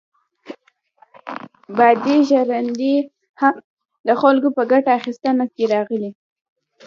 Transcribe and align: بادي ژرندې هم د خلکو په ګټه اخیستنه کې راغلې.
بادي 1.77 2.17
ژرندې 2.29 2.95
هم 3.41 3.55
د 4.07 4.09
خلکو 4.21 4.49
په 4.57 4.63
ګټه 4.71 4.91
اخیستنه 4.99 5.45
کې 5.55 5.63
راغلې. 5.73 6.11